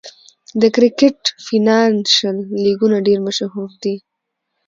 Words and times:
د 0.61 0.63
کرکټ 0.75 1.19
فینانشل 1.45 2.37
لیګونه 2.63 2.97
ډېر 3.07 3.19
مشهور 3.27 3.69
دي. 3.83 3.95